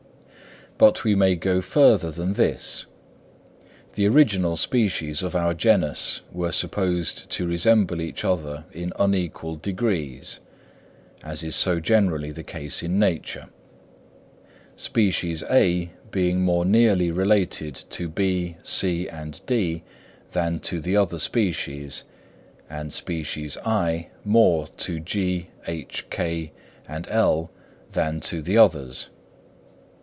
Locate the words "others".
28.57-29.11